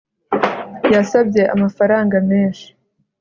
Yasabye 0.93 1.41
amafaranga 1.55 2.15
menshi 2.29 2.67